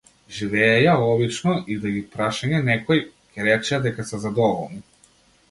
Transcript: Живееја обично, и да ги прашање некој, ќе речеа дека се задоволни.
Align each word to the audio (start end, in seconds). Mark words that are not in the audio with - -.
Живееја 0.35 0.95
обично, 1.09 1.53
и 1.75 1.77
да 1.83 1.91
ги 1.97 2.01
прашање 2.15 2.63
некој, 2.71 3.05
ќе 3.37 3.47
речеа 3.51 3.83
дека 3.87 4.09
се 4.11 4.23
задоволни. 4.27 4.83